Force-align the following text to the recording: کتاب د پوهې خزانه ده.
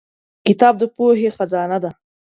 کتاب 0.45 0.73
د 0.81 0.83
پوهې 0.95 1.29
خزانه 1.37 1.77
ده. 1.83 1.89